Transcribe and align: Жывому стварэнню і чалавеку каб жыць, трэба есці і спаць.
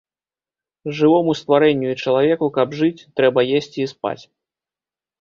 Жывому 0.99 1.31
стварэнню 1.41 1.87
і 1.93 1.99
чалавеку 2.07 2.51
каб 2.59 2.67
жыць, 2.83 3.05
трэба 3.23 3.39
есці 3.63 3.79
і 3.89 3.91
спаць. 3.97 4.21